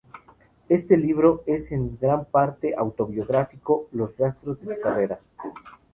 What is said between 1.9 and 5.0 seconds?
gran parte autobiográfico, los rastros de su